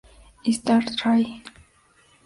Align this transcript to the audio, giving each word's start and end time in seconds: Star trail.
Star 0.51 0.81
trail. 0.83 1.41